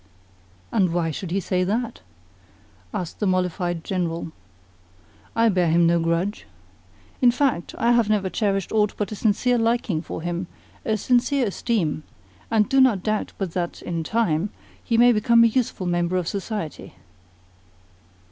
'""And 0.75 0.93
why 0.93 1.11
should 1.11 1.29
he 1.29 1.39
say 1.39 1.63
that?" 1.63 2.01
asked 2.91 3.19
the 3.19 3.27
mollified 3.27 3.83
General. 3.83 4.31
"I 5.35 5.47
bear 5.49 5.69
him 5.69 5.85
no 5.85 5.99
grudge. 5.99 6.47
In 7.21 7.29
fact, 7.29 7.75
I 7.77 7.91
have 7.91 8.09
never 8.09 8.27
cherished 8.27 8.71
aught 8.71 8.95
but 8.97 9.11
a 9.11 9.15
sincere 9.15 9.59
liking 9.59 10.01
for 10.01 10.23
him, 10.23 10.47
a 10.83 10.97
sincere 10.97 11.45
esteem, 11.45 12.01
and 12.49 12.67
do 12.67 12.81
not 12.81 13.03
doubt 13.03 13.33
but 13.37 13.51
that, 13.51 13.83
in 13.83 14.03
time, 14.03 14.49
he 14.83 14.97
may 14.97 15.11
become 15.11 15.43
a 15.43 15.47
useful 15.53 15.85
member 15.85 16.17
of 16.17 16.27
society." 16.27 16.95